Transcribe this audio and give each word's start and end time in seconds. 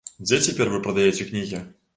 Дзе 0.27 0.39
цяпер 0.45 0.73
вы 0.77 0.81
прадаяце 0.87 1.31
кнігі? 1.31 1.65